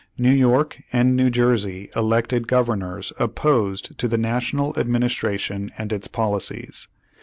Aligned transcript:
New 0.17 0.31
York 0.31 0.81
and 0.91 1.15
New 1.15 1.29
Jersey 1.29 1.91
elected 1.95 2.47
governors 2.47 3.13
opposed 3.19 3.95
to 3.99 4.07
the 4.07 4.17
National 4.17 4.73
Administra 4.73 5.37
tion 5.39 5.71
and 5.77 5.93
its 5.93 6.07
policies. 6.07 6.87